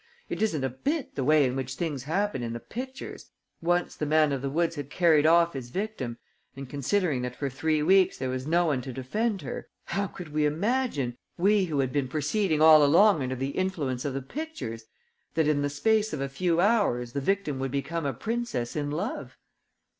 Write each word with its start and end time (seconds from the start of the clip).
It 0.29 0.41
isn't 0.41 0.63
a 0.63 0.69
bit 0.69 1.13
the 1.13 1.23
way 1.23 1.45
in 1.45 1.55
which 1.55 1.75
things 1.75 2.05
happen 2.05 2.41
in 2.41 2.53
the 2.53 2.59
pictures! 2.59 3.29
Once 3.61 3.95
the 3.95 4.07
man 4.07 4.31
of 4.31 4.41
the 4.41 4.49
woods 4.49 4.75
had 4.75 4.89
carried 4.89 5.27
off 5.27 5.53
his 5.53 5.69
victim 5.69 6.17
and 6.55 6.67
considering 6.67 7.21
that 7.21 7.35
for 7.35 7.51
three 7.51 7.83
weeks 7.83 8.17
there 8.17 8.31
was 8.31 8.47
no 8.47 8.65
one 8.65 8.81
to 8.81 8.91
defend 8.91 9.43
her, 9.43 9.67
how 9.85 10.07
could 10.07 10.33
we 10.33 10.43
imagine 10.47 11.19
we 11.37 11.65
who 11.65 11.77
had 11.81 11.93
been 11.93 12.07
proceeding 12.07 12.63
all 12.63 12.83
along 12.83 13.21
under 13.21 13.35
the 13.35 13.49
influence 13.49 14.03
of 14.03 14.15
the 14.15 14.23
pictures 14.23 14.85
that 15.35 15.47
in 15.47 15.61
the 15.61 15.69
space 15.69 16.13
of 16.13 16.19
a 16.19 16.27
few 16.27 16.59
hours 16.59 17.13
the 17.13 17.21
victim 17.21 17.59
would 17.59 17.69
become 17.69 18.07
a 18.07 18.11
princess 18.11 18.75
in 18.75 18.89
love? 18.89 19.37